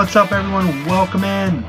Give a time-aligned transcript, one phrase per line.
[0.00, 0.86] What's up, everyone?
[0.86, 1.62] Welcome in.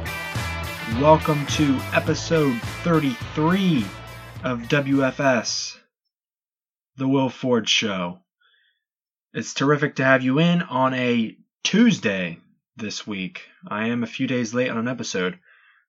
[1.02, 3.84] Welcome to episode 33
[4.45, 5.75] of WFS,
[6.95, 8.20] The Will Ford Show.
[9.34, 11.35] It's terrific to have you in on a
[11.66, 12.40] Tuesday
[12.77, 13.41] this week.
[13.67, 15.38] I am a few days late on an episode,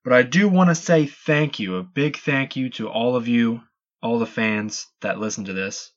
[0.02, 3.29] but I do want to say thank you, a big thank you to all of
[3.29, 3.60] you,
[4.02, 5.93] all the fans that listen to this,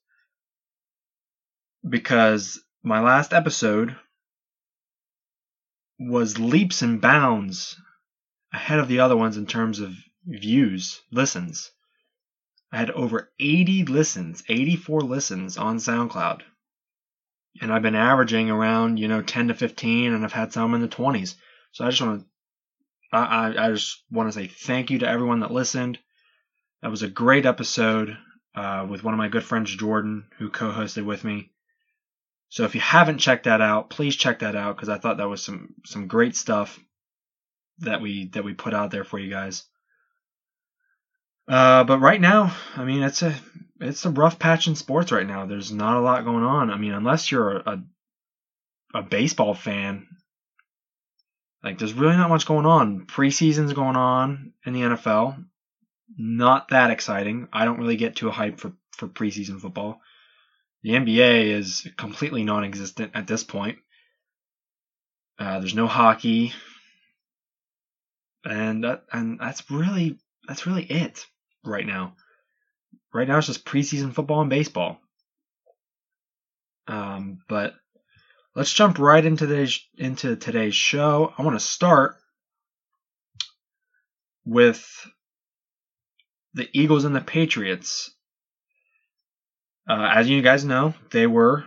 [1.90, 3.96] because my last episode
[6.00, 7.80] was leaps and bounds
[8.54, 9.94] ahead of the other ones in terms of
[10.26, 11.72] views, listens.
[12.72, 16.42] I had over 80 listens, 84 listens on SoundCloud.
[17.62, 20.82] And I've been averaging around, you know, 10 to 15, and I've had some in
[20.82, 21.36] the 20s.
[21.72, 22.28] So I just want to,
[23.18, 26.00] I, I just want to say thank you to everyone that listened.
[26.82, 28.18] That was a great episode
[28.56, 31.52] uh, with one of my good friends, Jordan, who co-hosted with me.
[32.56, 35.28] So if you haven't checked that out, please check that out because I thought that
[35.28, 36.80] was some some great stuff
[37.80, 39.66] that we that we put out there for you guys.
[41.50, 43.36] Uh, but right now, I mean, it's a
[43.82, 45.46] it's a rough patch in sports right now.
[45.46, 46.72] There's not a lot going on.
[46.72, 47.84] I mean, unless you're a
[48.94, 50.08] a baseball fan,
[51.62, 53.06] like there's really not much going on.
[53.06, 55.44] Preseason's going on in the NFL.
[56.18, 57.50] Not that exciting.
[57.52, 60.00] I don't really get too hyped for for preseason football.
[60.86, 63.80] The NBA is completely non-existent at this point.
[65.40, 66.54] Uh, there's no hockey,
[68.44, 71.26] and that, and that's really that's really it
[71.66, 72.14] right now.
[73.12, 75.00] Right now, it's just preseason football and baseball.
[76.88, 77.74] Um, but
[78.56, 81.34] let's jump right into today's into today's show.
[81.36, 82.18] I want to start
[84.46, 84.88] with
[86.54, 88.15] the Eagles and the Patriots.
[89.88, 91.66] Uh, as you guys know, they were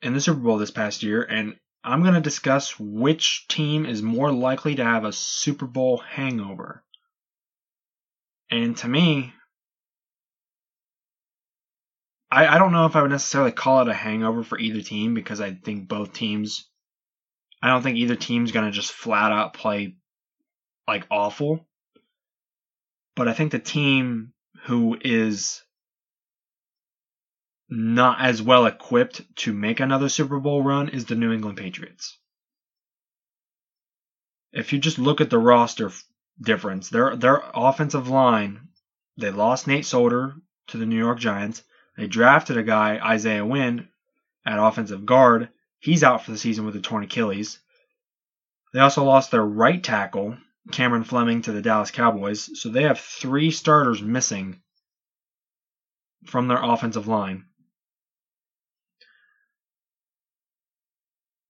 [0.00, 4.02] in the Super Bowl this past year, and I'm going to discuss which team is
[4.02, 6.84] more likely to have a Super Bowl hangover.
[8.50, 9.32] And to me,
[12.30, 15.14] I, I don't know if I would necessarily call it a hangover for either team
[15.14, 16.68] because I think both teams,
[17.60, 19.96] I don't think either team's going to just flat out play
[20.86, 21.66] like awful.
[23.16, 24.32] But I think the team
[24.64, 25.62] who is
[27.74, 32.18] not as well equipped to make another Super Bowl run is the New England Patriots.
[34.52, 35.90] If you just look at the roster
[36.38, 38.68] difference, their their offensive line,
[39.16, 40.34] they lost Nate Solder
[40.66, 41.62] to the New York Giants.
[41.96, 43.88] They drafted a guy, Isaiah Wynn,
[44.44, 45.48] at offensive guard.
[45.78, 47.58] He's out for the season with a torn Achilles.
[48.74, 50.36] They also lost their right tackle,
[50.72, 52.60] Cameron Fleming, to the Dallas Cowboys.
[52.60, 54.60] So they have three starters missing
[56.26, 57.46] from their offensive line.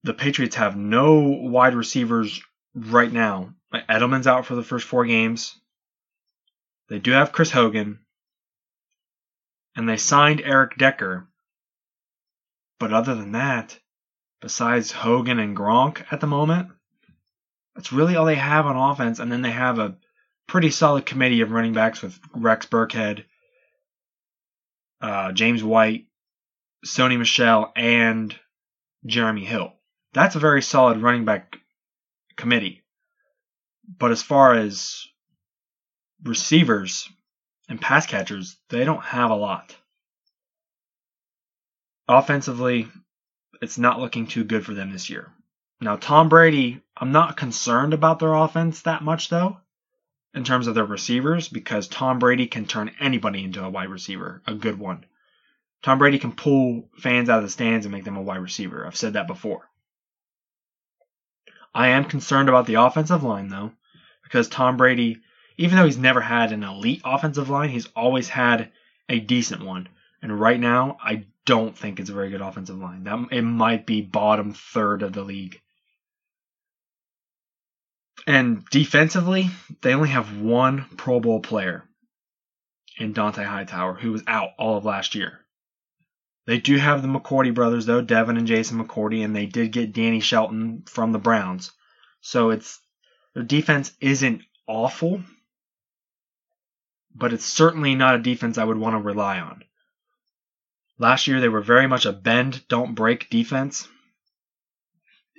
[0.03, 2.41] The Patriots have no wide receivers
[2.75, 3.53] right now.
[3.73, 5.57] Edelman's out for the first four games.
[6.89, 7.99] They do have Chris Hogan.
[9.75, 11.27] And they signed Eric Decker.
[12.79, 13.79] But other than that,
[14.41, 16.69] besides Hogan and Gronk at the moment,
[17.73, 19.19] that's really all they have on offense.
[19.19, 19.95] And then they have a
[20.47, 23.23] pretty solid committee of running backs with Rex Burkhead,
[24.99, 26.07] uh, James White,
[26.85, 28.37] Sony Michel, and
[29.05, 29.73] Jeremy Hill
[30.13, 31.57] that's a very solid running back
[32.35, 32.83] committee.
[33.99, 35.05] But as far as
[36.23, 37.09] receivers
[37.67, 39.75] and pass catchers, they don't have a lot.
[42.07, 42.87] Offensively,
[43.61, 45.31] it's not looking too good for them this year.
[45.81, 49.57] Now, Tom Brady, I'm not concerned about their offense that much, though,
[50.33, 54.41] in terms of their receivers, because Tom Brady can turn anybody into a wide receiver,
[54.45, 55.05] a good one.
[55.81, 58.85] Tom Brady can pull fans out of the stands and make them a wide receiver.
[58.85, 59.69] I've said that before.
[61.73, 63.71] I am concerned about the offensive line, though,
[64.23, 65.21] because Tom Brady,
[65.57, 68.71] even though he's never had an elite offensive line, he's always had
[69.09, 69.89] a decent one.
[70.21, 73.03] And right now, I don't think it's a very good offensive line.
[73.03, 75.59] That it might be bottom third of the league.
[78.25, 79.49] And defensively,
[79.81, 81.83] they only have one Pro Bowl player
[82.97, 85.42] in Dont'a Hightower, who was out all of last year.
[86.45, 89.93] They do have the McCourty brothers though, Devin and Jason McCourty, and they did get
[89.93, 91.71] Danny Shelton from the Browns.
[92.21, 92.79] So it's
[93.33, 95.23] their defense isn't awful,
[97.15, 99.63] but it's certainly not a defense I would want to rely on.
[100.97, 103.87] Last year they were very much a bend don't break defense.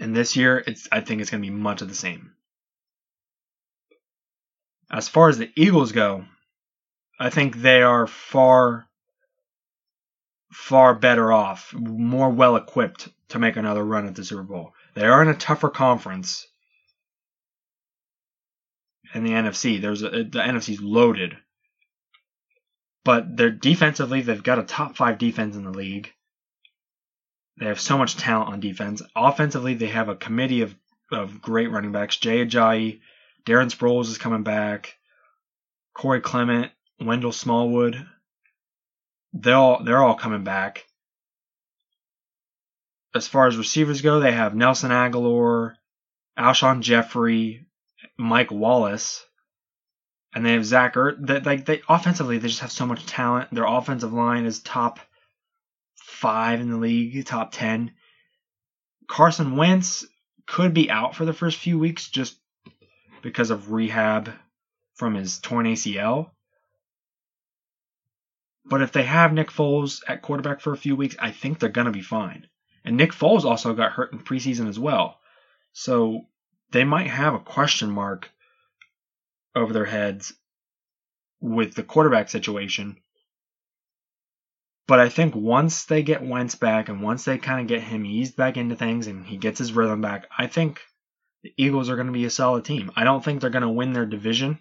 [0.00, 2.32] And this year it's I think it's going to be much of the same.
[4.90, 6.24] As far as the Eagles go,
[7.18, 8.88] I think they are far
[10.54, 14.72] far better off, more well equipped to make another run at the Super Bowl.
[14.94, 16.46] They are in a tougher conference
[19.12, 19.80] in the NFC.
[19.80, 21.36] There's a, the NFC's loaded.
[23.04, 26.12] But they're defensively, they've got a top five defense in the league.
[27.58, 29.02] They have so much talent on defense.
[29.14, 30.74] Offensively, they have a committee of,
[31.12, 32.16] of great running backs.
[32.16, 33.00] Jay Ajayi,
[33.44, 34.94] Darren Sproles is coming back.
[35.94, 38.06] Corey Clement, Wendell Smallwood.
[39.34, 40.86] They're all, they're all coming back.
[43.14, 45.75] As far as receivers go, they have Nelson Agholor,
[46.38, 47.66] Alshon Jeffery,
[48.16, 49.25] Mike Wallace,
[50.34, 51.26] and they have Zach Ertz.
[51.26, 53.50] They, like they offensively, they just have so much talent.
[53.52, 54.98] Their offensive line is top
[55.96, 57.92] five in the league, top ten.
[59.06, 60.06] Carson Wentz
[60.46, 62.37] could be out for the first few weeks just
[63.22, 64.32] because of rehab
[64.94, 66.30] from his torn ACL.
[68.64, 71.69] But if they have Nick Foles at quarterback for a few weeks, I think they're
[71.69, 72.46] going to be fine.
[72.84, 75.20] And Nick Foles also got hurt in preseason as well.
[75.72, 76.22] So
[76.70, 78.31] they might have a question mark
[79.55, 80.32] over their heads
[81.40, 82.96] with the quarterback situation.
[84.87, 88.05] But I think once they get Wentz back and once they kind of get him
[88.05, 90.81] eased back into things and he gets his rhythm back, I think
[91.43, 92.90] the Eagles are going to be a solid team.
[92.96, 94.58] I don't think they're going to win their division,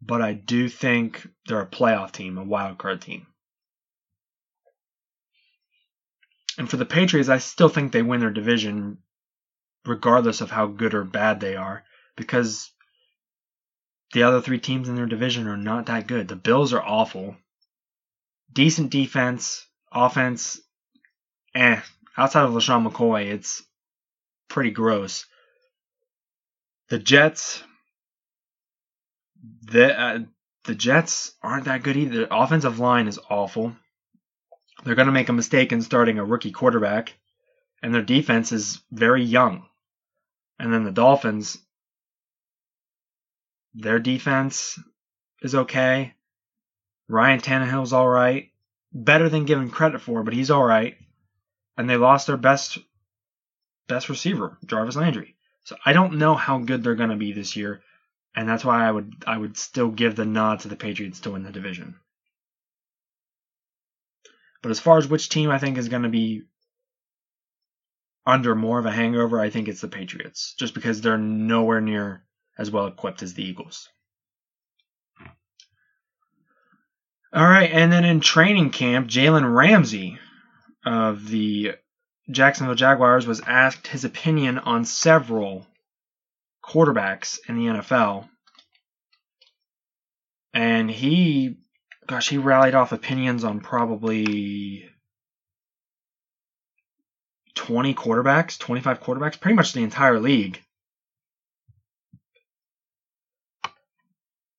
[0.00, 3.26] but I do think they're a playoff team, a wild card team.
[6.56, 8.98] And for the Patriots, I still think they win their division
[9.86, 11.84] regardless of how good or bad they are
[12.16, 12.70] because
[14.12, 16.28] the other three teams in their division are not that good.
[16.28, 17.36] The Bills are awful.
[18.52, 20.60] Decent defense, offense,
[21.54, 21.80] eh.
[22.16, 23.62] Outside of LeSean McCoy, it's
[24.48, 25.26] pretty gross.
[26.88, 27.62] The Jets,
[29.62, 30.18] the uh,
[30.64, 32.20] the Jets aren't that good either.
[32.20, 33.74] The offensive line is awful.
[34.84, 37.14] They're going to make a mistake in starting a rookie quarterback,
[37.82, 39.66] and their defense is very young.
[40.58, 41.58] And then the Dolphins,
[43.74, 44.78] their defense
[45.42, 46.14] is okay.
[47.08, 48.50] Ryan Tannehill's all right.
[48.92, 50.96] Better than given credit for, but he's all right.
[51.76, 52.78] And they lost their best
[53.86, 55.36] best receiver, Jarvis Landry.
[55.64, 57.82] So I don't know how good they're going to be this year,
[58.38, 61.32] and that's why I would I would still give the nod to the Patriots to
[61.32, 61.96] win the division.
[64.62, 66.42] But as far as which team I think is going to be
[68.24, 72.22] under more of a hangover, I think it's the Patriots, just because they're nowhere near
[72.56, 73.88] as well equipped as the Eagles.
[77.32, 80.16] All right, and then in training camp, Jalen Ramsey
[80.84, 81.72] of the
[82.30, 85.66] Jacksonville Jaguars was asked his opinion on several
[86.68, 88.28] quarterbacks in the NFL.
[90.52, 91.56] And he,
[92.06, 94.88] gosh, he rallied off opinions on probably
[97.54, 100.62] 20 quarterbacks, 25 quarterbacks, pretty much the entire league.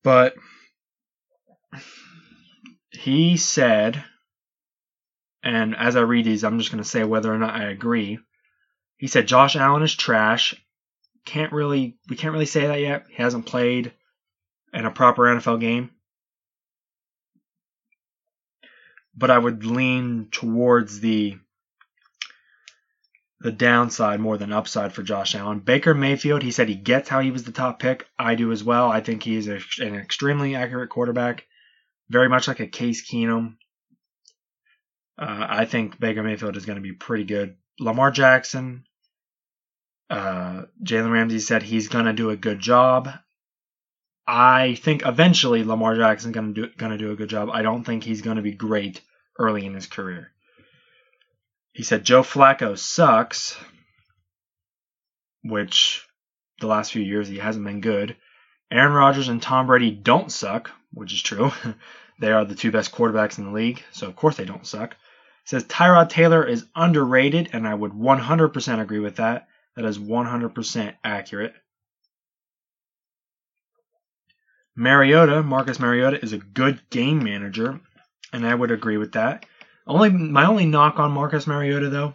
[0.02, 0.34] But
[2.90, 4.02] he said,
[5.42, 8.18] and as I read these, I'm just going to say whether or not I agree.
[8.96, 10.54] He said Josh Allen is trash.
[11.24, 13.06] Can't really, we can't really say that yet.
[13.10, 13.92] He hasn't played
[14.72, 15.90] in a proper NFL game.
[19.16, 21.36] But I would lean towards the
[23.40, 25.60] the downside more than upside for Josh Allen.
[25.60, 28.06] Baker Mayfield, he said he gets how he was the top pick.
[28.18, 28.90] I do as well.
[28.90, 31.46] I think he is a, an extremely accurate quarterback,
[32.10, 33.56] very much like a Case Keenum.
[35.18, 37.56] Uh, I think Baker Mayfield is going to be pretty good.
[37.78, 38.84] Lamar Jackson,
[40.10, 43.10] uh, Jalen Ramsey said he's to do a good job.
[44.26, 47.48] I think eventually Lamar Jackson's to do to do a good job.
[47.50, 49.00] I don't think he's to be great
[49.38, 50.32] early in his career.
[51.72, 53.56] He said Joe Flacco sucks,
[55.42, 56.06] which
[56.60, 58.16] the last few years he hasn't been good.
[58.70, 61.52] Aaron Rodgers and Tom Brady don't suck, which is true.
[62.20, 64.94] they are the two best quarterbacks in the league, so of course they don't suck.
[65.44, 69.48] He says Tyrod Taylor is underrated, and I would 100% agree with that.
[69.76, 71.54] That is 100% accurate.
[74.76, 77.80] Mariota, Marcus Mariota, is a good game manager,
[78.32, 79.46] and I would agree with that.
[79.86, 82.14] Only my only knock on Marcus Mariota though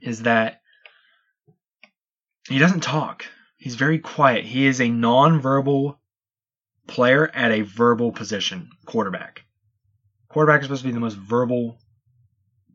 [0.00, 0.60] is that
[2.48, 3.24] he doesn't talk.
[3.56, 4.44] He's very quiet.
[4.44, 5.98] He is a non-verbal
[6.86, 9.42] player at a verbal position, quarterback.
[10.28, 11.78] Quarterback is supposed to be the most verbal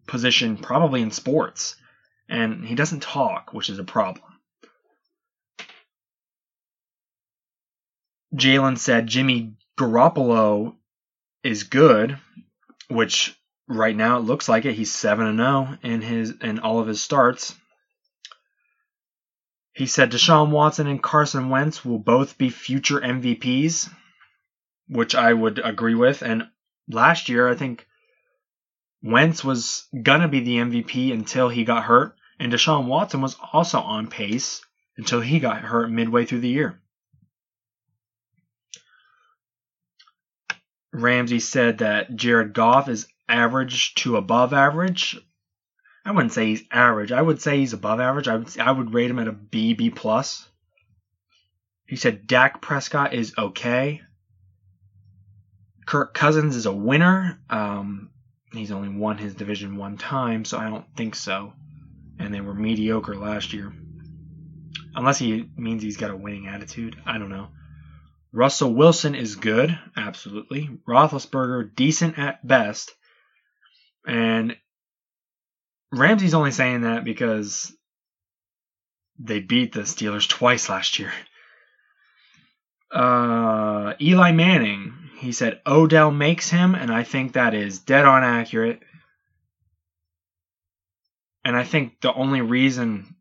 [0.07, 1.75] position probably in sports,
[2.31, 4.25] and he doesn't talk, which is a problem.
[8.33, 10.75] Jalen said Jimmy Garoppolo
[11.43, 12.17] is good,
[12.87, 14.75] which right now it looks like it.
[14.75, 17.53] He's seven and zero oh in his in all of his starts.
[19.73, 23.89] He said Deshaun Watson and Carson Wentz will both be future MVPs,
[24.87, 26.21] which I would agree with.
[26.21, 26.47] And
[26.87, 27.85] last year, I think
[29.03, 33.79] Wentz was gonna be the MVP until he got hurt, and Deshaun Watson was also
[33.79, 34.65] on pace
[34.97, 36.81] until he got hurt midway through the year.
[40.91, 45.17] Ramsey said that Jared Goff is average to above average.
[46.03, 47.11] I wouldn't say he's average.
[47.11, 48.27] I would say he's above average.
[48.27, 50.49] I would I would rate him at a B B plus.
[51.85, 54.01] He said Dak Prescott is okay.
[55.85, 57.39] Kirk Cousins is a winner.
[57.51, 58.09] Um,
[58.51, 61.53] he's only won his division one time, so I don't think so.
[62.19, 63.73] And they were mediocre last year.
[64.93, 66.97] Unless he means he's got a winning attitude.
[67.05, 67.49] I don't know.
[68.33, 70.69] Russell Wilson is good, absolutely.
[70.87, 72.93] Roethlisberger, decent at best.
[74.07, 74.55] And
[75.91, 77.73] Ramsey's only saying that because
[79.19, 81.11] they beat the Steelers twice last year.
[82.91, 88.23] Uh, Eli Manning, he said Odell makes him, and I think that is dead on
[88.23, 88.81] accurate.
[91.43, 93.15] And I think the only reason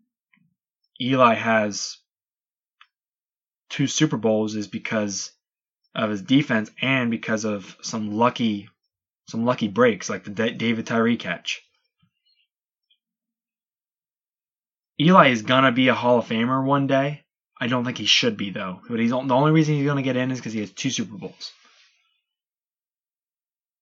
[1.01, 1.97] Eli has
[3.71, 5.33] two Super Bowls is because
[5.95, 8.69] of his defense and because of some lucky
[9.29, 11.63] some lucky breaks like the David Tyree catch.
[15.01, 17.25] Eli is gonna be a Hall of Famer one day.
[17.59, 18.81] I don't think he should be though.
[18.89, 21.17] But he's the only reason he's gonna get in is because he has two Super
[21.17, 21.53] Bowls.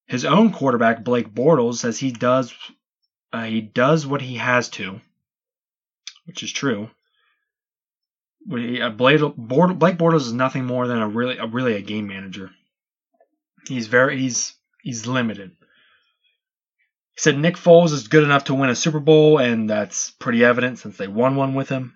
[0.07, 2.53] His own quarterback Blake Bortles says he does
[3.31, 4.99] uh, he does what he has to,
[6.25, 6.89] which is true.
[8.51, 12.49] Uh, Blake Bortles is nothing more than a really a really a game manager.
[13.67, 15.51] He's very he's he's limited.
[17.13, 20.43] He said Nick Foles is good enough to win a Super Bowl, and that's pretty
[20.43, 21.95] evident since they won one with him.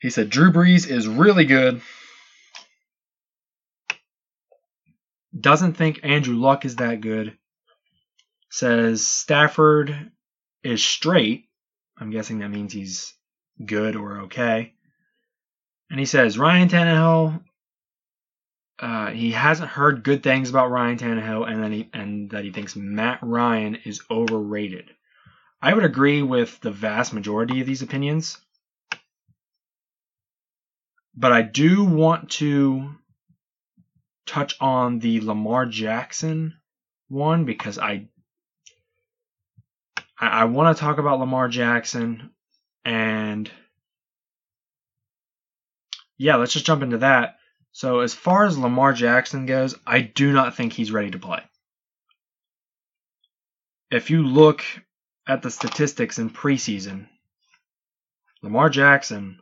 [0.00, 1.82] He said Drew Brees is really good.
[5.38, 7.36] Doesn't think Andrew Luck is that good.
[8.50, 10.10] Says Stafford
[10.62, 11.46] is straight.
[11.96, 13.14] I'm guessing that means he's
[13.64, 14.74] good or okay.
[15.90, 17.42] And he says Ryan Tannehill.
[18.78, 22.50] Uh, he hasn't heard good things about Ryan Tannehill, and then he and that he
[22.50, 24.90] thinks Matt Ryan is overrated.
[25.60, 28.38] I would agree with the vast majority of these opinions,
[31.14, 32.94] but I do want to
[34.24, 36.54] touch on the Lamar Jackson
[37.08, 38.08] one because I
[40.20, 42.30] I, I want to talk about Lamar Jackson
[42.84, 43.50] and
[46.18, 47.38] yeah, let's just jump into that.
[47.72, 51.42] So, as far as Lamar Jackson goes, I do not think he's ready to play.
[53.90, 54.62] If you look
[55.26, 57.06] at the statistics in preseason,
[58.42, 59.38] Lamar Jackson,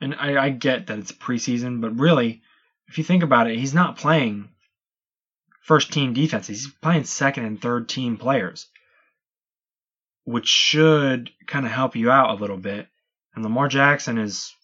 [0.00, 2.42] and I, I get that it's preseason, but really,
[2.88, 4.48] if you think about it, he's not playing
[5.62, 6.46] first team defense.
[6.46, 8.66] He's playing second and third team players
[10.28, 12.86] which should kind of help you out a little bit.
[13.34, 14.54] And Lamar Jackson is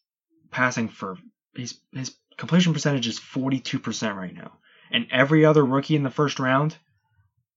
[0.51, 1.17] passing for
[1.57, 4.59] his his completion percentage is 42% right now.
[4.91, 6.77] And every other rookie in the first round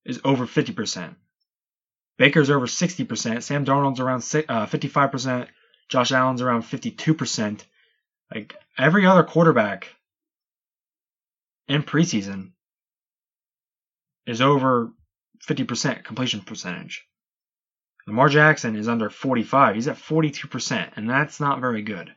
[0.05, 1.15] is over 50%.
[2.17, 5.45] Baker's over 60%, Sam Darnold's around 55%, uh,
[5.89, 7.61] Josh Allen's around 52%.
[8.33, 9.93] Like every other quarterback
[11.67, 12.51] in preseason
[14.25, 14.93] is over
[15.45, 17.03] 50% completion percentage.
[18.07, 19.75] Lamar Jackson is under 45.
[19.75, 22.15] He's at 42%, and that's not very good.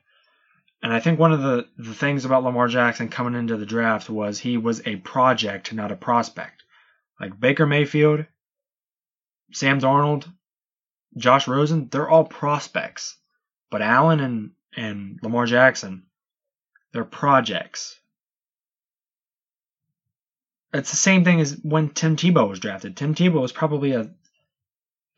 [0.83, 4.09] And I think one of the, the things about Lamar Jackson coming into the draft
[4.09, 6.63] was he was a project, not a prospect.
[7.21, 8.25] Like Baker Mayfield,
[9.53, 10.33] Sam Darnold,
[11.17, 13.19] Josh Rosen, they're all prospects.
[13.71, 16.05] But Allen and, and Lamar Jackson,
[16.93, 17.99] they're projects.
[20.73, 22.97] It's the same thing as when Tim Tebow was drafted.
[22.97, 24.11] Tim Tebow was probably a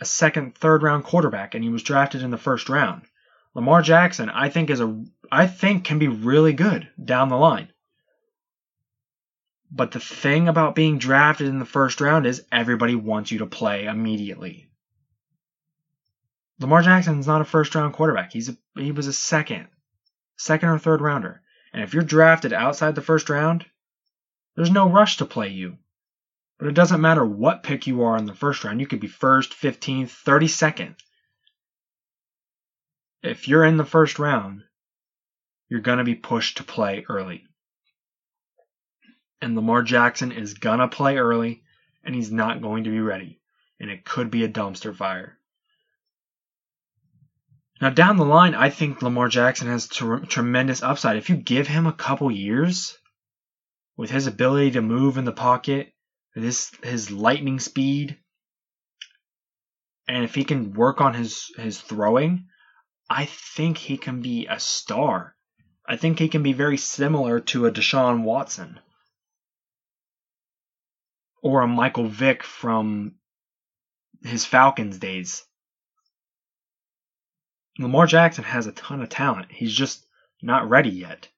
[0.03, 3.03] a second, third round quarterback, and he was drafted in the first round.
[3.55, 7.73] Lamar Jackson, I think is a I think can be really good down the line.
[9.71, 13.47] But the thing about being drafted in the first round is everybody wants you to
[13.47, 14.69] play immediately.
[16.59, 18.33] Lamar Jackson's not a first round quarterback.
[18.33, 19.69] He's a, he was a second,
[20.37, 21.43] second or third rounder.
[21.73, 23.65] And if you're drafted outside the first round,
[24.57, 25.79] there's no rush to play you.
[26.63, 28.79] But it doesn't matter what pick you are in the first round.
[28.79, 30.95] You could be first, 15th, 32nd.
[33.21, 34.63] If you're in the first round,
[35.69, 37.49] you're going to be pushed to play early.
[39.41, 41.65] And Lamar Jackson is going to play early,
[42.05, 43.41] and he's not going to be ready.
[43.81, 45.37] And it could be a dumpster fire.
[47.81, 51.17] Now, down the line, I think Lamar Jackson has tr- tremendous upside.
[51.17, 52.97] If you give him a couple years
[53.97, 55.92] with his ability to move in the pocket,
[56.35, 58.19] this his lightning speed,
[60.09, 62.49] and if he can work on his his throwing,
[63.09, 65.37] I think he can be a star.
[65.87, 68.81] I think he can be very similar to a Deshaun Watson
[71.43, 73.17] or a Michael Vick from
[74.23, 75.45] his Falcons days.
[77.79, 79.51] Lamar Jackson has a ton of talent.
[79.51, 80.07] He's just
[80.41, 81.29] not ready yet.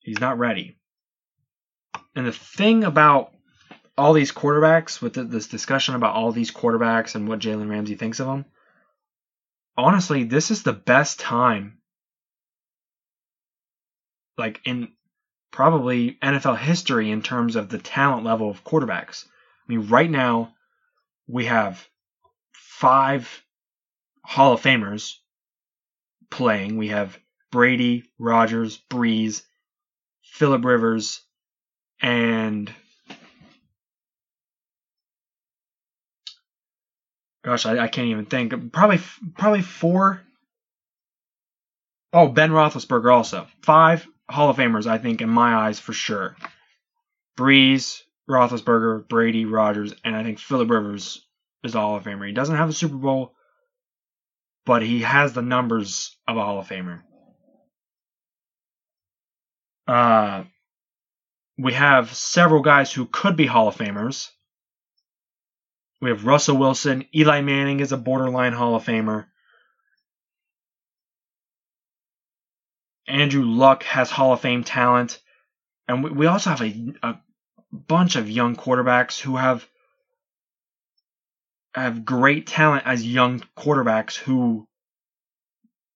[0.00, 0.78] He's not ready.
[2.14, 3.32] And the thing about
[3.96, 8.20] all these quarterbacks, with this discussion about all these quarterbacks and what Jalen Ramsey thinks
[8.20, 8.44] of them,
[9.76, 11.78] honestly, this is the best time,
[14.36, 14.92] like in
[15.50, 19.24] probably NFL history, in terms of the talent level of quarterbacks.
[19.26, 20.54] I mean, right now,
[21.28, 21.86] we have
[22.52, 23.42] five
[24.24, 25.14] Hall of Famers
[26.30, 26.76] playing.
[26.76, 27.18] We have
[27.52, 29.42] Brady, Rodgers, Brees,
[30.22, 31.22] Philip Rivers,
[32.00, 32.72] and
[37.44, 38.72] gosh, I, I, can't even think.
[38.72, 39.00] Probably,
[39.36, 40.22] probably four.
[42.12, 43.46] Oh, Ben Roethlisberger also.
[43.62, 46.36] Five Hall of Famers, I think, in my eyes for sure.
[47.36, 51.26] Brees, Roethlisberger, Brady, Rodgers, and I think Philip Rivers
[51.62, 52.26] is a Hall of Famer.
[52.26, 53.34] He doesn't have a Super Bowl,
[54.64, 57.02] but he has the numbers of a Hall of Famer.
[59.86, 60.44] Uh,
[61.56, 64.30] we have several guys who could be Hall of Famers.
[66.00, 67.04] We have Russell Wilson.
[67.14, 69.26] Eli Manning is a borderline Hall of Famer.
[73.06, 75.20] Andrew Luck has Hall of Fame talent.
[75.86, 77.20] And we, also have a, a
[77.72, 79.68] bunch of young quarterbacks who have
[81.74, 84.66] have great talent as young quarterbacks who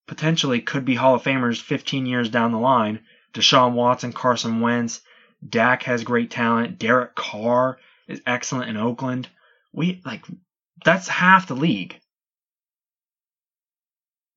[0.07, 3.01] potentially could be Hall of Famers 15 years down the line.
[3.33, 5.01] Deshaun Watson, Carson Wentz,
[5.46, 6.79] Dak has great talent.
[6.79, 9.29] Derek Carr is excellent in Oakland.
[9.72, 10.24] We like
[10.85, 11.98] that's half the league.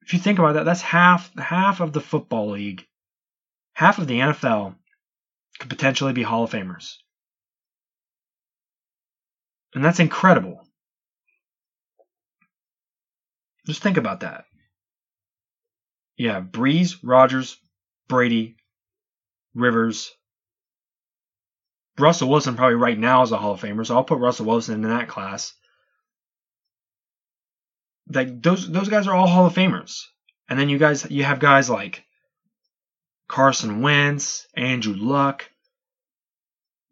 [0.03, 2.85] If you think about that, that's half half of the football league.
[3.73, 4.75] Half of the NFL
[5.59, 6.95] could potentially be Hall of Famers.
[9.73, 10.67] And that's incredible.
[13.65, 14.45] Just think about that.
[16.17, 17.57] Yeah, Brees, Rodgers,
[18.07, 18.57] Brady,
[19.53, 20.11] Rivers.
[21.99, 24.75] Russell Wilson probably right now is a Hall of Famer, so I'll put Russell Wilson
[24.75, 25.53] in that class.
[28.13, 30.03] Like those those guys are all Hall of Famers.
[30.49, 32.03] And then you guys you have guys like
[33.27, 35.49] Carson Wentz, Andrew Luck,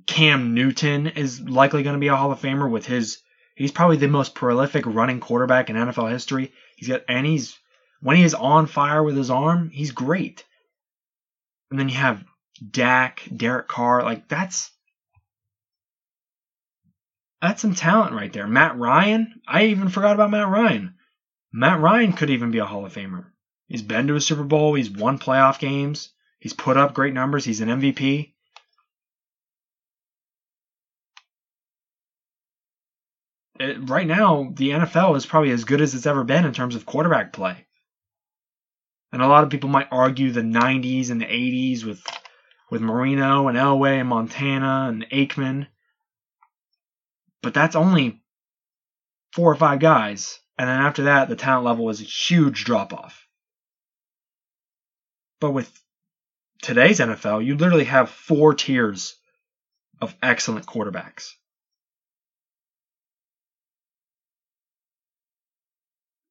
[0.06, 3.22] Cam Newton is likely going to be a Hall of Famer with his
[3.56, 6.54] he's probably the most prolific running quarterback in NFL history.
[6.78, 7.58] He's got and he's
[8.02, 10.46] when he is on fire with his arm, he's great.
[11.70, 12.24] And then you have
[12.72, 14.72] Dak, Derek Carr, like that's
[17.42, 18.48] that's some talent right there.
[18.48, 20.96] Matt Ryan, I even forgot about Matt Ryan.
[21.52, 23.26] Matt Ryan could even be a Hall of Famer.
[23.68, 27.46] He's been to a Super Bowl, he's won playoff games, he's put up great numbers,
[27.46, 28.34] he's an MVP.
[33.60, 36.76] It, right now, the NFL is probably as good as it's ever been in terms
[36.76, 37.68] of quarterback play.
[39.12, 42.04] And a lot of people might argue the 90s and the 80s with
[42.70, 45.68] with Marino and Elway and Montana and Aikman.
[47.42, 48.22] But that's only
[49.34, 50.40] four or five guys.
[50.58, 53.26] And then after that, the talent level was a huge drop off.
[55.40, 55.72] But with
[56.62, 59.16] today's NFL, you literally have four tiers
[60.02, 61.34] of excellent quarterbacks.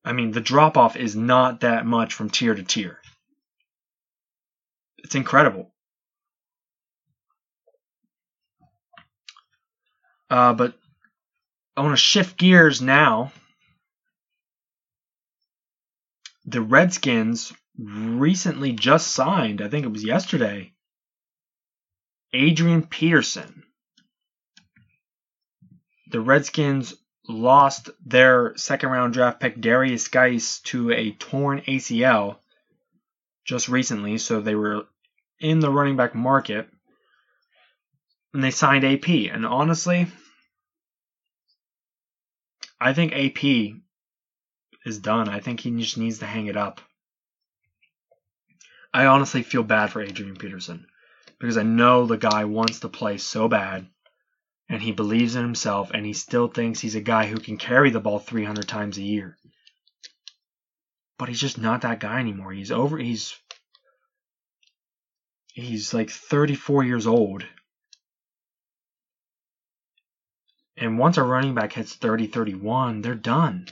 [0.04, 2.98] I mean, the drop off is not that much from tier to tier.
[4.98, 5.72] It's incredible.
[10.30, 10.78] Uh, but
[11.78, 13.30] I want to shift gears now.
[16.44, 20.72] The Redskins recently just signed, I think it was yesterday,
[22.32, 23.62] Adrian Peterson.
[26.10, 26.94] The Redskins
[27.28, 32.38] lost their second round draft pick Derrius Guice to a torn ACL
[33.44, 34.88] just recently, so they were
[35.38, 36.68] in the running back market.
[38.34, 39.08] And they signed AP.
[39.08, 40.08] And honestly,
[42.80, 43.44] I think AP
[44.84, 45.28] is done.
[45.28, 46.80] I think he just needs to hang it up.
[48.94, 50.86] I honestly feel bad for Adrian Peterson
[51.38, 53.86] because I know the guy wants to play so bad
[54.68, 57.90] and he believes in himself and he still thinks he's a guy who can carry
[57.90, 59.36] the ball 300 times a year.
[61.18, 62.52] but he's just not that guy anymore.
[62.52, 62.96] He's over.
[62.96, 63.34] He's
[65.52, 67.44] he's like 34 years old.
[70.80, 73.66] And once a running back hits 30, 31, they're done.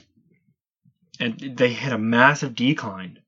[1.19, 3.19] And they hit a massive decline.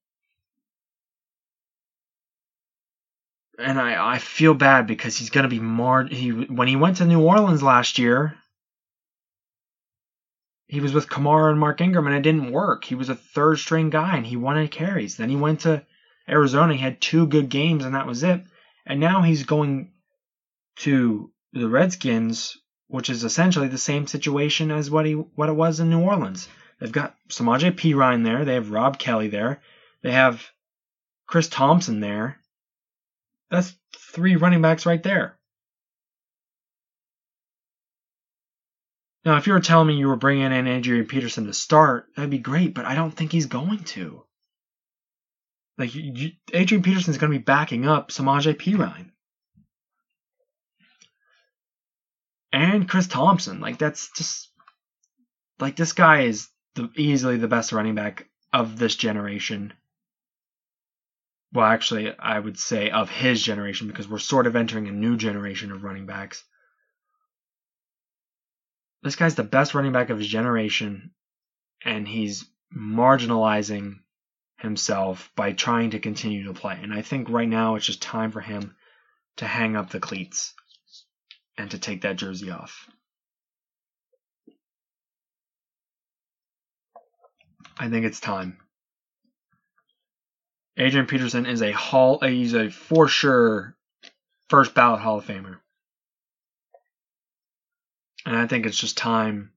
[3.57, 6.11] And I, I feel bad because he's going to be marred.
[6.11, 8.35] He, when he went to New Orleans last year,
[10.67, 12.85] he was with Kamara and Mark Ingram and it didn't work.
[12.85, 15.17] He was a third string guy and he wanted carries.
[15.17, 15.83] Then he went to
[16.27, 18.43] Arizona, he had two good games and that was it.
[18.85, 19.91] And now he's going
[20.77, 22.55] to the Redskins,
[22.89, 26.49] which is essentially the same situation as what he what it was in New Orleans.
[26.79, 29.61] They've got Samaje Perine there, they have Rob Kelley there,
[30.01, 30.45] they have
[31.27, 32.39] Chris Thompson there.
[33.51, 35.37] That's three running backs right there.
[39.25, 42.31] Now, if you were telling me you were bringing in Adrian Peterson to start, that'd
[42.31, 44.23] be great, but I don't think he's going to.
[45.77, 49.11] Like, you, Adrian Peterson's going to be backing up Samaje Perine.
[52.51, 53.59] And Chris Thompson.
[53.59, 54.49] Like, that's just.
[55.59, 59.73] Like, this guy is the, easily the best running back of this generation.
[61.51, 65.17] Well, actually, I would say of his generation because we're sort of entering a new
[65.17, 66.43] generation of running backs.
[69.01, 71.11] This guy's the best running back of his generation,
[71.83, 73.99] and he's marginalizing
[74.57, 76.77] himself by trying to continue to play.
[76.81, 78.75] And I think right now it's just time for him
[79.37, 80.53] to hang up the cleats
[81.59, 82.89] and to take that jersey off.
[87.77, 88.57] I think it's time.
[90.77, 93.75] Adrian Peterson is a hall uh, he's a for sure
[94.47, 95.57] first ballot Hall of Famer.
[98.25, 99.51] And I think it's just time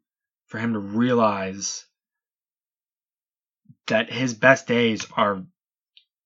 [0.48, 1.86] for him to realize
[3.86, 5.44] that his best days are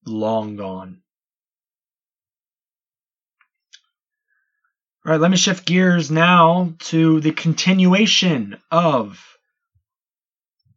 [0.07, 1.03] long gone.
[5.07, 9.39] All right, let me shift gears now to the continuation of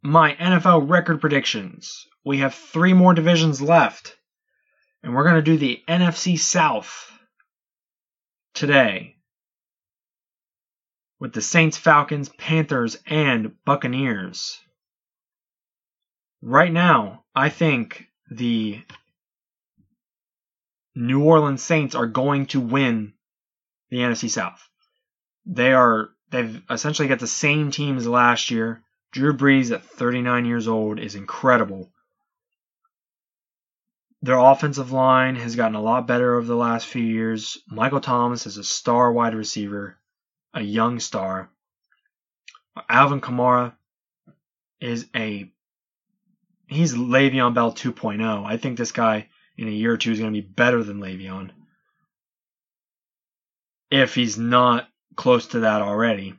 [0.03, 2.05] my NFL record predictions.
[2.23, 4.15] We have three more divisions left,
[5.01, 7.11] and we're going to do the NFC South
[8.53, 9.15] today
[11.19, 14.59] with the Saints, Falcons, Panthers, and Buccaneers.
[16.43, 18.79] Right now, I think the
[20.93, 23.13] New Orleans Saints are going to win
[23.89, 24.67] the NFC South.
[25.45, 28.83] They are they've essentially got the same team as last year.
[29.11, 31.91] Drew Brees at 39 years old is incredible.
[34.21, 37.57] Their offensive line has gotten a lot better over the last few years.
[37.67, 39.99] Michael Thomas is a star wide receiver
[40.53, 41.49] a young star.
[42.87, 43.73] Alvin Kamara
[44.79, 45.51] is a
[46.67, 48.45] he's Le'Veon Bell 2.0.
[48.45, 50.99] I think this guy in a year or two is going to be better than
[50.99, 51.51] Le'Veon.
[53.91, 56.35] If he's not close to that already.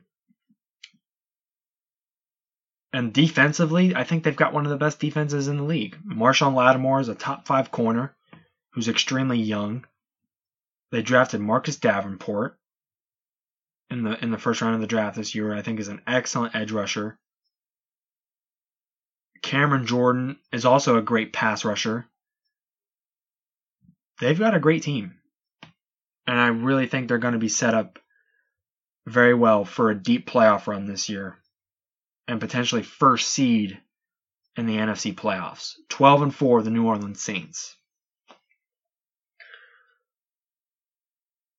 [2.93, 5.97] And defensively, I think they've got one of the best defenses in the league.
[6.05, 8.15] Marshon Lattimore is a top five corner
[8.71, 9.85] who's extremely young.
[10.91, 12.57] They drafted Marcus Davenport
[13.89, 16.01] in the in the first round of the draft this year, I think is an
[16.05, 17.17] excellent edge rusher.
[19.41, 22.05] Cameron Jordan is also a great pass rusher.
[24.19, 25.20] They've got a great team.
[26.27, 27.99] And I really think they're going to be set up
[29.05, 31.37] very well for a deep playoff run this year
[32.27, 33.79] and potentially first seed
[34.55, 35.73] in the NFC playoffs.
[35.89, 37.75] 12 and 4 the New Orleans Saints.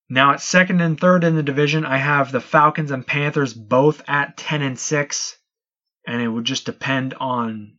[0.09, 4.03] Now at second and third in the division, I have the Falcons and Panthers both
[4.07, 5.39] at 10 and 6,
[6.07, 7.79] and it would just depend on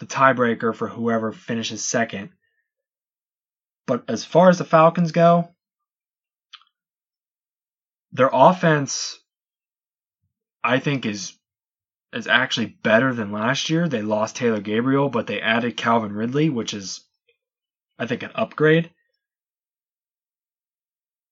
[0.00, 2.30] the tiebreaker for whoever finishes second.
[3.86, 5.54] But as far as the Falcons go,
[8.12, 9.18] their offense
[10.62, 11.36] I think is
[12.12, 13.88] is actually better than last year.
[13.88, 17.04] They lost Taylor Gabriel, but they added Calvin Ridley, which is
[17.98, 18.90] I think an upgrade.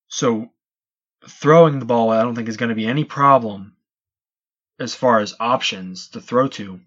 [0.08, 0.50] So
[1.26, 3.76] throwing the ball, I don't think is going to be any problem
[4.78, 6.80] as far as options to throw to.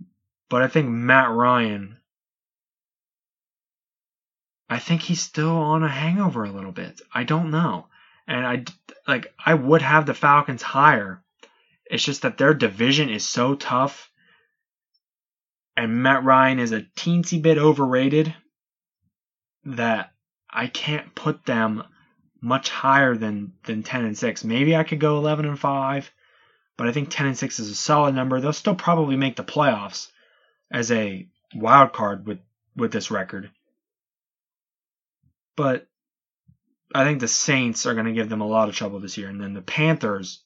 [0.49, 1.97] But I think Matt Ryan,
[4.69, 7.01] I think he's still on a hangover a little bit.
[7.13, 7.88] I don't know.
[8.27, 8.65] And I
[9.07, 11.23] like I would have the Falcons higher.
[11.85, 14.11] It's just that their division is so tough
[15.75, 18.33] and Matt Ryan is a teensy bit overrated
[19.65, 20.11] that
[20.49, 21.83] I can't put them
[22.41, 24.43] much higher than than 10 and 6.
[24.43, 26.11] Maybe I could go 11 and 5,
[26.77, 28.39] but I think 10 and 6 is a solid number.
[28.39, 30.09] They'll still probably make the playoffs
[30.71, 32.39] as a wild card with
[32.75, 33.51] with this record.
[35.55, 35.87] But
[36.93, 39.30] I think the Saints are going to give them a lot of trouble this year.
[39.30, 40.43] And then the Panthers,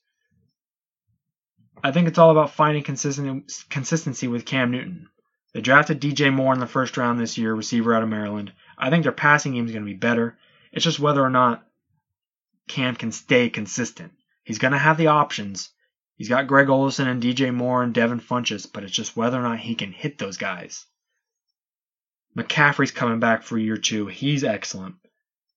[1.84, 5.10] I think it's all about finding consistent, consistency with Cam Newton.
[5.54, 8.52] They drafted DJ Moore in the first round this year, receiver out of Maryland.
[8.78, 10.38] I think their passing game is going to be better.
[10.72, 11.66] It's just whether or not
[12.68, 14.12] Cam can stay consistent.
[14.44, 15.70] He's going to have the options.
[16.18, 19.44] He's got Greg Olsen and DJ Moore and Devin Funchess, but it's just whether or
[19.44, 20.86] not he can hit those guys.
[22.38, 24.08] McCaffrey's coming back for year two.
[24.08, 24.96] He's excellent.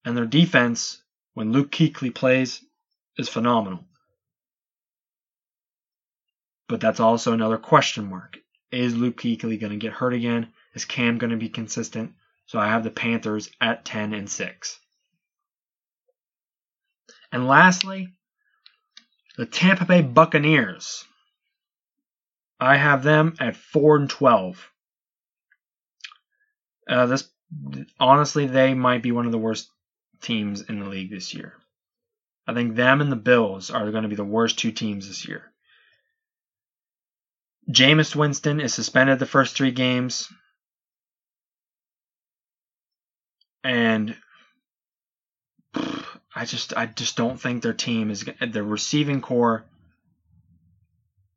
[0.09, 1.03] And their defense,
[1.35, 2.65] when Luke Kuechly plays,
[3.19, 3.85] is phenomenal.
[6.67, 8.39] But that's also another question mark.
[8.73, 10.55] Is Luke Kuechly going to get hurt again?
[10.73, 12.15] Is Cam going to be consistent?
[12.47, 14.81] So I have the Panthers at 10 and 6.
[17.31, 18.09] And lastly,
[19.37, 21.05] the Tampa Bay Buccaneers.
[22.59, 24.73] I have them at 4 and 12.
[26.89, 27.29] Uh, this
[28.01, 29.69] honestly, they might be one of the worst
[30.21, 31.55] teams in the league this year.
[32.47, 35.29] I think them and the Bills are going to be the worst two teams this
[35.29, 35.53] year.
[37.71, 40.33] Jameis Winston is suspended the first three games.
[43.63, 44.17] And
[46.35, 49.65] I just I just don't think their team is the receiving corps.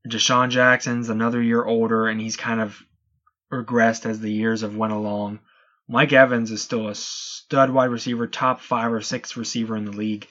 [0.08, 2.82] DeSean Jackson's another year older and he's kind of
[3.52, 5.40] regressed as the years have went along.
[5.92, 9.92] Mike Evans is still a stud wide receiver, top five or six receiver in the
[9.92, 10.26] league.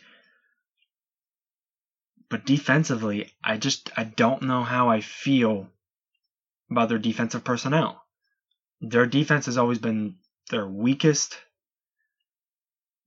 [2.31, 5.69] But defensively, I just I don't know how I feel
[6.71, 8.03] about their defensive personnel.
[8.81, 10.17] Their defense has always been
[10.49, 11.37] their weakest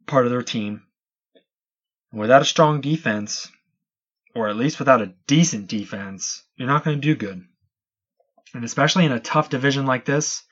[0.05, 0.83] part of their team.
[2.11, 3.51] Without a strong defense,
[4.35, 7.43] or at least without a decent defense, you're not going to do good.
[8.53, 10.43] And especially in a tough division like this,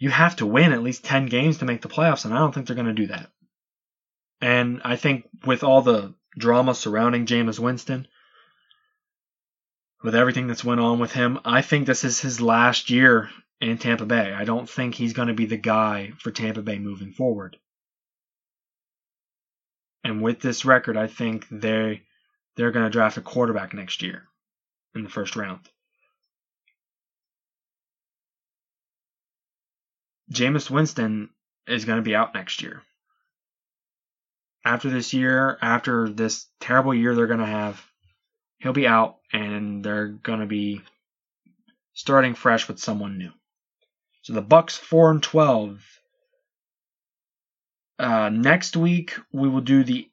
[0.00, 2.52] you have to win at least 10 games to make the playoffs, and I don't
[2.52, 3.30] think they're going to do that.
[4.40, 8.08] And I think with all the drama surrounding Jameis Winston,
[10.02, 13.28] with everything that's went on with him, I think this is his last year
[13.60, 14.32] in Tampa Bay.
[14.32, 17.58] I don't think he's going to be the guy for Tampa Bay moving forward.
[20.02, 22.04] And with this record, I think they
[22.56, 24.24] they're going to draft a quarterback next year
[24.94, 25.60] in the first round.
[30.32, 31.30] Jameis Winston
[31.66, 32.82] is going to be out next year.
[34.64, 37.82] After this year, after this terrible year they're going to have,
[38.58, 40.82] he'll be out and they're going to be
[41.94, 43.32] starting fresh with someone new.
[44.22, 45.82] So the Bucks 4 and 12.
[47.98, 50.08] Uh, next week we will do the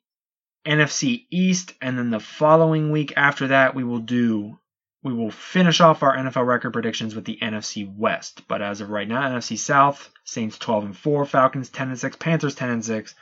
[0.65, 4.60] NFC East and then the following week after that we will do
[5.03, 8.47] we will finish off our NFL record predictions with the NFC West.
[8.47, 12.15] But as of right now, NFC South, Saints 12 and 4, Falcons 10 and 6,
[12.17, 13.15] Panthers 10 and 6,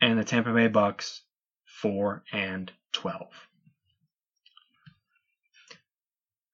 [0.00, 1.22] and the Tampa Bay Bucks
[1.66, 3.22] 4 and 12.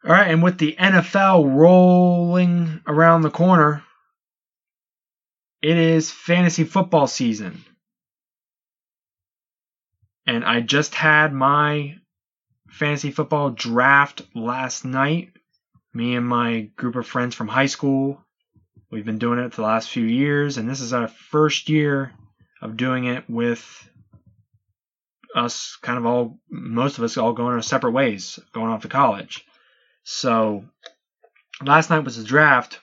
[0.02, 3.84] All right, and with the NFL rolling around the corner,
[5.60, 7.62] it is fantasy football season.
[10.26, 11.96] And I just had my
[12.70, 15.32] fantasy football draft last night.
[15.92, 18.24] Me and my group of friends from high school.
[18.90, 22.12] We've been doing it for the last few years, and this is our first year
[22.60, 23.88] of doing it with
[25.34, 28.88] us kind of all, most of us all going our separate ways, going off to
[28.88, 29.46] college.
[30.02, 30.64] So
[31.62, 32.80] last night was the draft,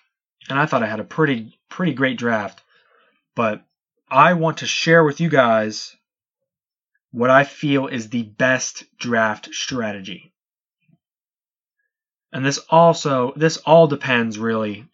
[0.50, 2.62] and I thought I had a pretty, pretty great draft.
[3.36, 3.64] But
[4.10, 5.97] I want to share with you guys
[7.12, 10.34] what I feel is the best draft strategy.
[12.32, 14.88] And this also this all depends really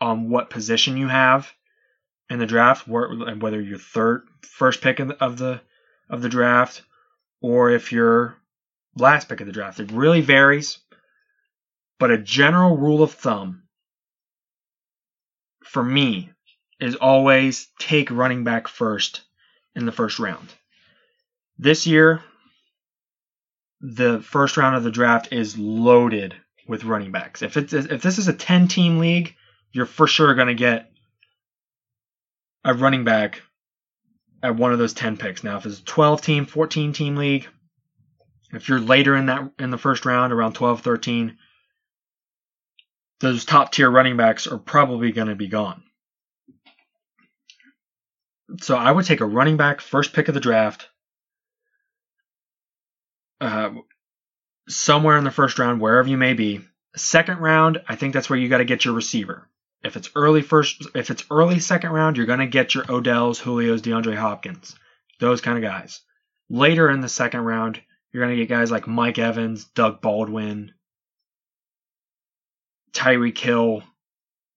[0.00, 1.50] on what position you have
[2.28, 5.60] in the draft, whether you're third first pick of the
[6.08, 6.82] of the draft
[7.40, 8.36] or if you're
[8.96, 9.80] last pick of the draft.
[9.80, 10.78] It really varies,
[11.98, 13.62] but a general rule of thumb
[15.64, 16.30] for me
[16.80, 19.22] is always take running back first
[19.74, 20.48] in the first round.
[21.58, 22.22] This year,
[23.80, 26.34] the first round of the draft is loaded
[26.68, 27.42] with running backs.
[27.42, 29.34] If it's if this is a 10 team league,
[29.72, 30.90] you're for sure going to get
[32.64, 33.42] a running back
[34.42, 35.44] at one of those 10 picks.
[35.44, 37.46] Now, if it's a 12 team, 14 team league,
[38.52, 41.38] if you're later in that in the first round around 12, 13,
[43.20, 45.82] those top tier running backs are probably going to be gone.
[48.60, 50.88] So I would take a running back first pick of the draft
[53.40, 53.70] uh,
[54.68, 56.60] somewhere in the first round, wherever you may be.
[56.96, 59.48] Second round, I think that's where you got to get your receiver.
[59.86, 63.82] If it's early first, if it's early second round, you're gonna get your Odells, Julio's,
[63.82, 64.74] DeAndre Hopkins,
[65.20, 66.00] those kind of guys.
[66.48, 70.72] Later in the second round, you're gonna get guys like Mike Evans, Doug Baldwin,
[72.92, 73.82] Tyreek Hill,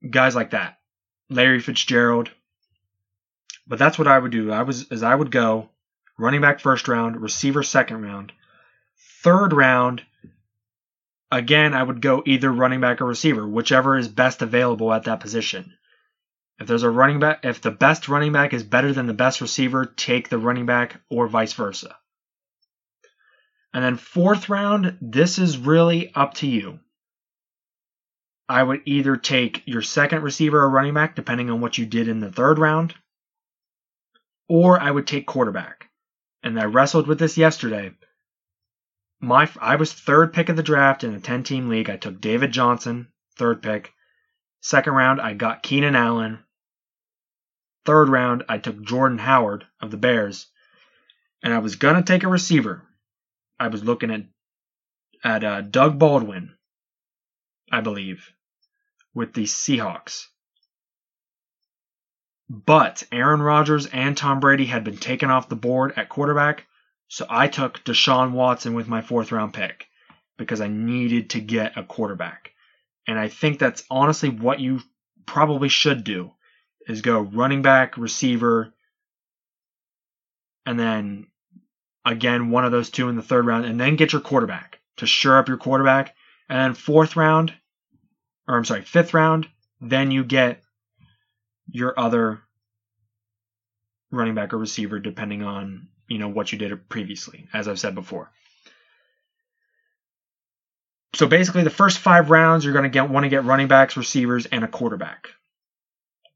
[0.10, 0.80] guys like that,
[1.30, 2.32] Larry Fitzgerald.
[3.68, 4.52] But that's what I would do.
[4.52, 5.70] I was as I would go
[6.18, 8.32] running back first round, receiver second round,
[9.24, 10.04] third round.
[11.32, 15.20] Again, I would go either running back or receiver, whichever is best available at that
[15.20, 15.74] position.
[16.60, 19.40] If there's a running back, if the best running back is better than the best
[19.40, 21.96] receiver, take the running back or vice versa.
[23.74, 26.80] And then fourth round, this is really up to you.
[28.50, 32.08] I would either take your second receiver or running back, depending on what you did
[32.08, 32.96] in the third round,
[34.48, 35.88] or I would take quarterback.
[36.42, 37.92] And I wrestled with this yesterday.
[39.20, 41.90] My I was third pick of the draft in a 10 team league.
[41.90, 43.94] I took David Johnson, third pick.
[44.62, 46.40] Second round, I got Keenan Allen.
[47.86, 50.48] Third round, I took Jordan Howard of the Bears.
[51.44, 52.86] And I was going to take a receiver.
[53.60, 54.26] I was looking at
[55.22, 56.56] at uh, Doug Baldwin,
[57.72, 58.32] I believe,
[59.14, 60.28] with the Seahawks.
[62.50, 66.68] But Aaron Rodgers and Tom Brady had been taken off the board at quarterback,
[67.10, 69.88] so I took Deshaun Watson with my fourth round pick
[70.38, 72.52] because I needed to get a quarterback.
[73.08, 74.80] And I think that's honestly what you
[75.26, 76.32] probably should do
[76.88, 78.72] is go running back, receiver,
[80.68, 81.26] and then
[82.06, 85.08] again one of those two in the third round, and then get your quarterback to
[85.08, 86.16] shore up your quarterback.
[86.48, 87.54] And then fourth round,
[88.48, 89.48] or I'm sorry, fifth round,
[89.82, 90.62] then you get
[91.72, 92.42] your other
[94.12, 97.96] running back or receiver depending on you know what you did previously as i've said
[97.96, 98.30] before.
[101.16, 103.98] So basically the first five rounds you're going to get want to get running backs
[103.98, 105.30] receivers and a quarterback.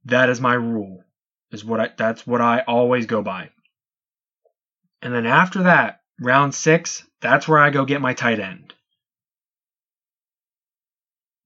[0.05, 1.03] That is my rule
[1.51, 3.49] is what I, that's what i always go by.
[5.01, 8.73] And then after that round six that's where i go get my tight end.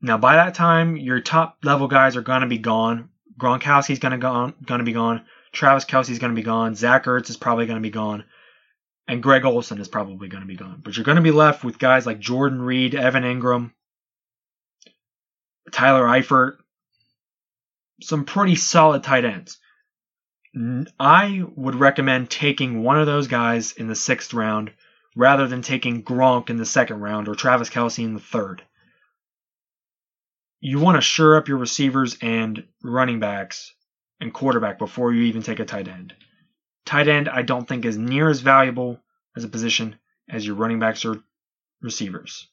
[0.01, 3.09] Now by that time your top level guys are going to be gone.
[3.37, 5.25] Gronkowski's going to gone, going to be gone.
[5.51, 6.75] Travis Kelce's going to be gone.
[6.75, 8.23] Zach Ertz is probably going to be gone.
[9.07, 10.81] And Greg Olsen is probably going to be gone.
[10.83, 13.71] But you're going to be left with guys like Jordan Reed, Evan Engram,
[15.71, 16.57] Tyler Eifert,
[18.01, 19.57] some pretty solid tight ends.
[20.99, 24.71] I would recommend taking one of those guys in the sixth round
[25.15, 28.63] rather than taking Gronk in the second round or Travis Kelce in the third
[30.59, 33.73] you want to shore up your receivers and running backs
[34.19, 36.13] and quarterback before you even take a tight end.
[36.85, 38.99] Tight end, I don't think is near as valuable
[39.35, 39.97] as a position
[40.29, 41.21] as your running backs or
[41.81, 42.47] receivers.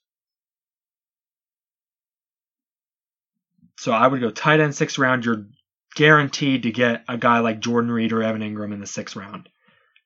[3.78, 5.24] So I would go tight end sixth round.
[5.24, 5.46] You're
[5.94, 9.48] guaranteed to get a guy like Jordan Reed or Evan Engram in the sixth round.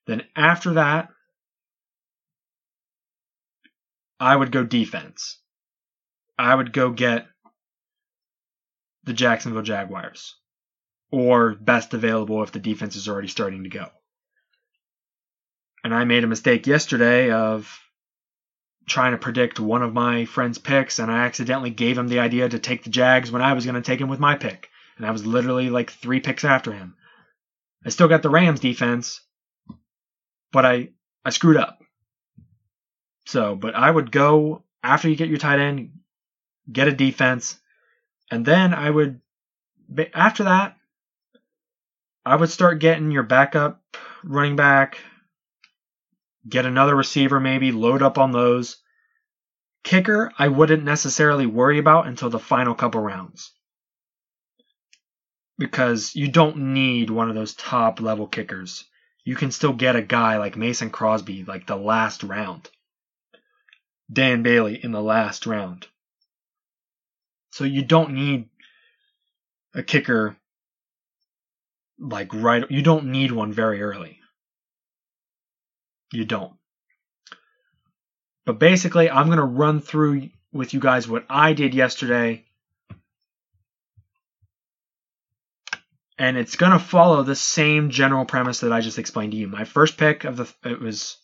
[0.06, 1.10] Then after that,
[4.20, 5.38] I would go defense.
[6.38, 7.26] I would go get
[9.04, 10.36] the Jacksonville Jaguars,
[11.10, 13.88] or best available if the defense is already starting to go.
[15.84, 17.80] And I made a mistake yesterday of
[18.86, 22.48] trying to predict one of my friend's picks, and I accidentally gave him the idea
[22.48, 24.70] to take the Jags when I was going to take him with my pick.
[24.96, 26.96] And I was literally like three picks after him.
[27.84, 29.20] I still got the Rams defense,
[30.50, 30.90] but I,
[31.24, 31.78] I screwed up.
[33.26, 35.90] So, but I would go after you get your tight end,
[36.72, 37.58] get a defense,
[38.30, 39.20] and then I would,
[40.14, 40.77] after that,
[42.24, 43.82] I would start getting your backup
[44.24, 44.98] running back,
[46.48, 48.76] get another receiver maybe, load up on those.
[49.84, 53.52] Kicker, I wouldn't necessarily worry about until the final couple rounds.
[55.56, 58.84] Because you don't need one of those top level kickers.
[59.24, 62.68] You can still get a guy like Mason Crosby, like the last round.
[64.10, 65.86] Dan Bailey in the last round.
[67.50, 68.48] So you don't need
[69.74, 70.36] a kicker
[71.98, 74.18] like right you don't need one very early.
[76.12, 76.54] You don't.
[78.46, 82.44] But basically, I'm going to run through with you guys what I did yesterday.
[86.16, 89.48] And it's going to follow the same general premise that I just explained to you.
[89.48, 91.16] My first pick of the it was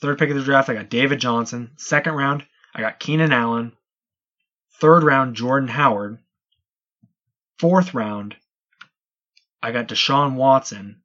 [0.00, 1.72] third pick of the draft, I got David Johnson.
[1.76, 2.44] Second round,
[2.74, 3.72] I got Keenan Allen.
[4.80, 6.18] Third round, Jordan Howard.
[7.58, 8.36] Fourth round,
[9.62, 11.02] I got Deshaun Watson.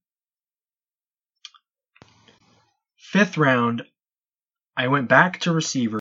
[2.97, 3.83] Fifth round,
[4.75, 5.99] I went back to receiver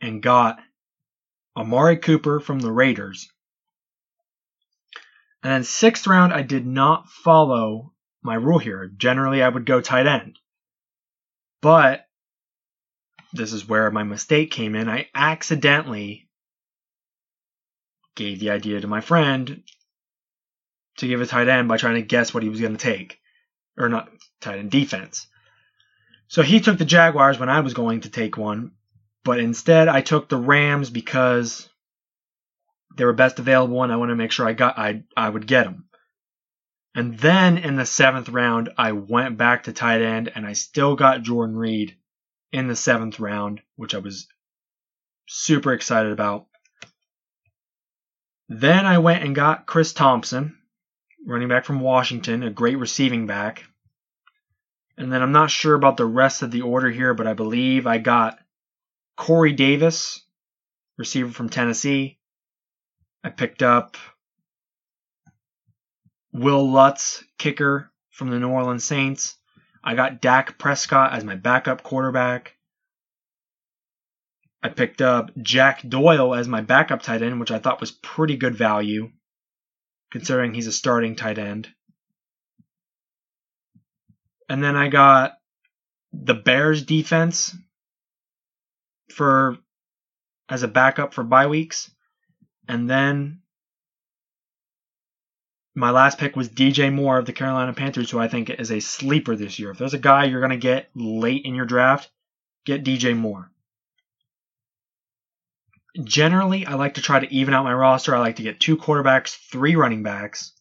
[0.00, 0.58] and got
[1.56, 3.28] Amari Cooper from the Raiders.
[5.42, 7.92] And then sixth round, I did not follow
[8.22, 8.90] my rule here.
[8.96, 10.38] Generally, I would go tight end.
[11.60, 12.06] But
[13.32, 14.88] this is where my mistake came in.
[14.88, 16.28] I accidentally
[18.14, 19.62] gave the idea to my friend
[20.98, 23.18] to give a tight end by trying to guess what he was going to take.
[23.76, 24.08] Or not
[24.40, 25.26] tight end defense.
[26.28, 28.72] So he took the Jaguars when I was going to take one,
[29.24, 31.68] but instead I took the Rams because
[32.96, 35.46] they were best available and I wanted to make sure I got I I would
[35.46, 35.86] get them.
[36.94, 40.94] And then in the seventh round, I went back to tight end and I still
[40.94, 41.96] got Jordan Reed
[42.52, 44.28] in the seventh round, which I was
[45.26, 46.46] super excited about.
[48.48, 50.56] Then I went and got Chris Thompson,
[51.24, 53.64] running back from Washington, a great receiving back.
[54.96, 57.86] And then I'm not sure about the rest of the order here, but I believe
[57.86, 58.38] I got
[59.16, 60.22] Corey Davis,
[60.96, 62.18] receiver from Tennessee.
[63.24, 63.96] I picked up
[66.32, 69.36] Wil Lutz, kicker from the New Orleans Saints.
[69.82, 72.56] I got Dak Prescott as my backup quarterback.
[74.62, 78.36] I picked up Jack Doyle as my backup tight end, which I thought was pretty
[78.36, 79.10] good value,
[80.10, 81.68] considering he's a starting tight end.
[84.48, 85.38] And then I got
[86.12, 87.56] the Bears defense
[89.10, 89.58] for
[90.48, 91.90] as a backup for bye weeks.
[92.68, 93.40] And then
[95.74, 98.80] my last pick was DJ Moore of the Carolina Panthers, who I think is a
[98.80, 99.70] sleeper this year.
[99.70, 102.10] If there's a guy you're going to get late in your draft,
[102.64, 103.50] get DJ Moore.
[106.02, 108.14] Generally, I like to try to even out my roster.
[108.14, 110.52] I like to get two quarterbacks, three running backs,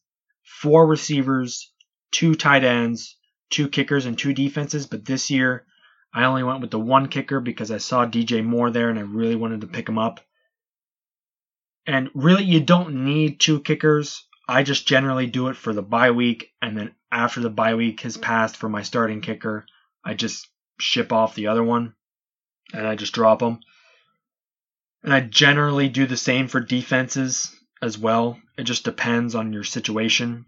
[0.44, 1.72] four receivers,
[2.12, 3.18] two tight ends,
[3.50, 5.66] two kickers and two defenses, but this year
[6.14, 9.04] I only went with the one kicker because I saw DJ Moore there and I
[9.04, 10.20] really wanted to pick him up.
[11.88, 14.26] And really, you don't need two kickers.
[14.48, 18.02] I just generally do it for the bye week, and then after the bye week
[18.02, 19.66] has passed for my starting kicker,
[20.04, 20.48] I just
[20.80, 21.94] ship off the other one
[22.74, 23.60] and I just drop them.
[25.04, 28.40] And I generally do the same for defenses as well.
[28.58, 30.46] It just depends on your situation.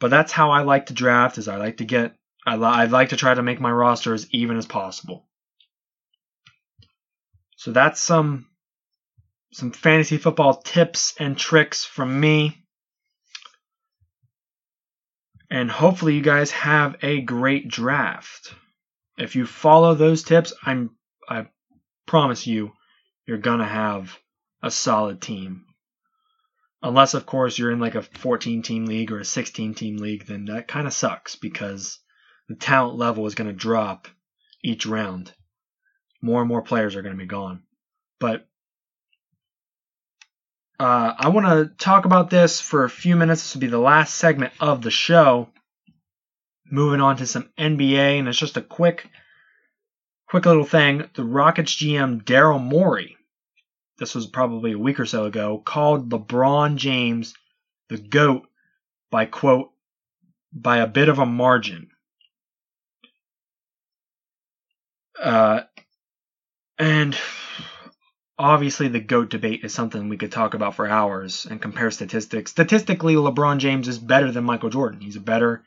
[0.00, 1.38] But that's how I like to draft.
[1.38, 2.14] Is I like to get
[2.46, 5.26] I, li- I like to try to make my roster as even as possible.
[7.56, 8.46] So that's some
[9.52, 12.64] some fantasy football tips and tricks from me.
[15.50, 18.54] And hopefully you guys have a great draft.
[19.16, 20.90] If you follow those tips, I'm
[22.08, 22.72] promise you
[23.26, 24.18] you're going to have
[24.62, 25.66] a solid team.
[26.82, 30.26] Unless, of course, you're in like a 14 team league or a 16 team league,
[30.26, 31.98] then that kind of sucks because
[32.48, 34.08] the talent level is going to drop
[34.64, 35.32] each round.
[36.22, 37.62] More and more players are going to be gone.
[38.18, 38.48] But
[40.80, 43.42] uh, I want to talk about this for a few minutes.
[43.42, 45.48] This will be the last segment of the show.
[46.70, 49.08] Moving on to some NBA, and it's just a quick,
[50.28, 51.08] quick little thing.
[51.14, 53.18] The Rockets GM Daryl Morey
[53.98, 57.34] this was probably a week or so ago, called LeBron James
[57.88, 58.46] the GOAT
[59.10, 59.70] by quote,
[60.52, 61.88] by a bit of a margin.
[65.20, 65.62] Uh,
[66.78, 67.18] and
[68.38, 72.52] obviously the GOAT debate is something we could talk about for hours and compare statistics.
[72.52, 75.00] Statistically, LeBron James is better than Michael Jordan.
[75.00, 75.64] He's a better,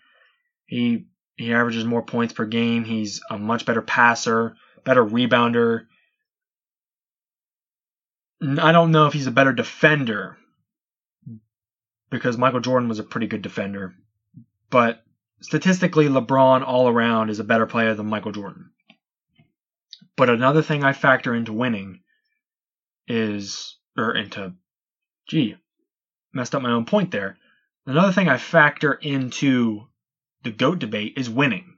[0.68, 2.84] he, he averages more points per game.
[2.84, 5.86] He's a much better passer, better rebounder,
[8.42, 10.38] I don't know if he's a better defender
[12.10, 13.94] because Michael Jordan was a pretty good defender,
[14.70, 15.04] but
[15.42, 18.72] statistically, LeBron all around is a better player than Michael Jordan.
[20.18, 22.02] But another thing I factor into winning
[23.08, 24.56] is, or into,
[25.30, 25.56] gee,
[26.34, 27.38] messed up my own point there.
[27.86, 29.88] Another thing I factor into
[30.44, 31.76] the GOAT debate is winning.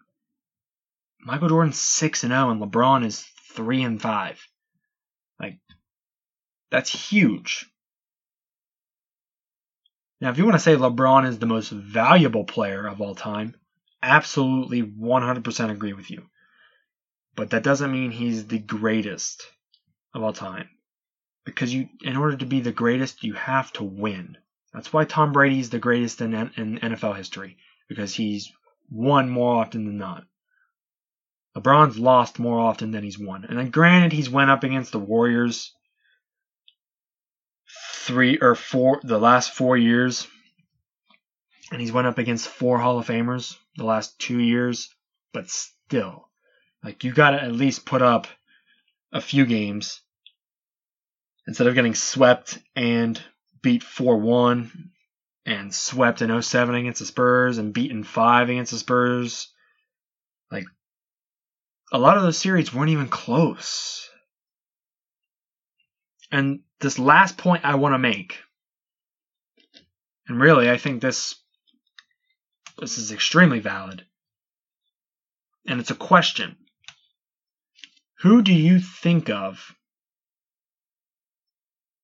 [1.22, 4.48] Michael Jordan's 6 and 0 and LeBron is 3 and 5.
[5.40, 5.60] Like
[6.70, 7.70] that's huge.
[10.20, 13.56] Now, if you want to say LeBron is the most valuable player of all time,
[14.02, 16.24] absolutely 100% agree with you.
[17.36, 19.46] But that doesn't mean he's the greatest
[20.14, 20.70] of all time.
[21.46, 24.38] Because you, in order to be the greatest, you have to win.
[24.74, 27.58] That's why Tom Brady is the greatest in, in NFL history.
[27.94, 28.52] Because he's
[28.90, 30.24] won more often than not.
[31.56, 33.46] LeBron's lost more often than he's won.
[33.46, 35.72] And then granted, he's went up against the Warriors
[37.68, 40.28] three or four the last four years,
[41.72, 44.90] and he's went up against four Hall of Famers the last two years.
[45.32, 46.28] But still,
[46.84, 48.28] like you got to at least put up
[49.12, 50.02] a few games
[51.46, 53.22] instead of getting swept and
[53.62, 54.92] beat 4 1
[55.46, 59.52] and swept in 07 against the Spurs and beaten 5 against the Spurs.
[60.52, 60.66] Like,
[61.92, 64.10] a lot of those series weren't even close.
[66.32, 68.40] And this last point I want to make,
[70.28, 71.36] and really I think this
[72.80, 74.06] this is extremely valid.
[75.68, 76.58] And it's a question.
[78.22, 79.76] Who do you think of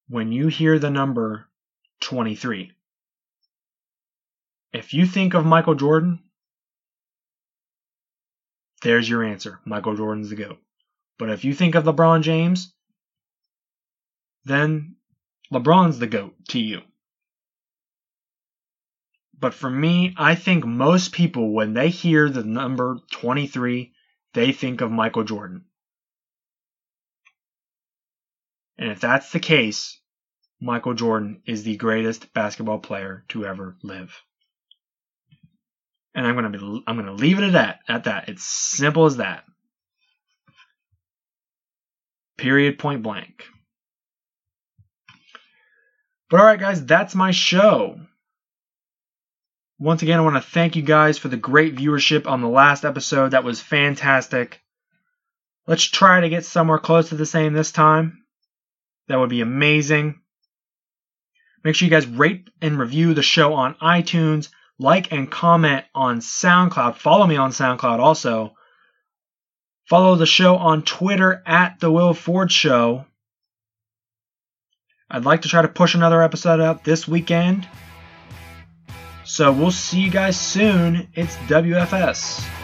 [0.07, 1.49] when you hear the number
[2.01, 2.71] 23?
[4.71, 6.19] If you think of Michael Jordan,
[8.83, 9.59] there's your answer.
[9.65, 10.59] Michael Jordan's the GOAT.
[11.17, 12.73] But if you think of LeBron James,
[14.45, 14.95] then
[15.51, 16.81] LeBron's the GOAT to you.
[19.39, 23.93] But for me, I think most people, when they hear the number 23,
[24.33, 25.65] they think of Michael Jordan.
[28.77, 29.99] And if that's the case,
[30.61, 34.21] Michael Jordan is the greatest basketball player to ever live.
[36.19, 37.79] And I'm gonna be, I'm gonna leave it at that.
[37.87, 39.45] At that, it's simple as that.
[42.37, 42.77] Period.
[42.77, 43.45] Point blank.
[46.29, 48.01] But all right, guys, that's my show.
[49.79, 52.83] Once again, I want to thank you guys for the great viewership on the last
[52.83, 53.31] episode.
[53.31, 54.59] That was fantastic.
[55.67, 58.25] Let's try to get somewhere close to the same this time.
[59.07, 60.19] That would be amazing.
[61.63, 64.49] Make sure you guys rate and review the show on iTunes,
[64.79, 66.95] like and comment on SoundCloud.
[66.95, 68.55] Follow me on SoundCloud also.
[69.87, 73.05] Follow the show on Twitter at The Will Ford Show.
[75.11, 77.67] I'd like to try to push another episode out this weekend.
[79.25, 81.07] So we'll see you guys soon.
[81.13, 82.58] It's WFS.